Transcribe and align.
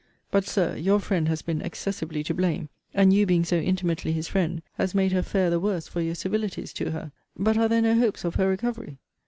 But, 0.31 0.47
Sir, 0.47 0.77
your 0.77 0.99
friend 0.99 1.27
has 1.27 1.43
been 1.43 1.61
excessively 1.61 2.23
to 2.23 2.33
blame; 2.33 2.69
and 2.91 3.13
you 3.13 3.27
being 3.27 3.43
so 3.45 3.57
intimately 3.57 4.11
his 4.11 4.27
friend, 4.29 4.63
has 4.73 4.95
made 4.95 5.11
her 5.11 5.21
fare 5.21 5.51
the 5.51 5.59
worse 5.59 5.87
for 5.87 6.01
your 6.01 6.15
civilities 6.15 6.73
to 6.73 6.89
her. 6.89 7.11
But 7.37 7.55
are 7.55 7.67
there 7.67 7.83
no 7.83 7.93
hopes 7.95 8.25
of 8.25 8.33
her 8.33 8.47
recovery? 8.49 8.97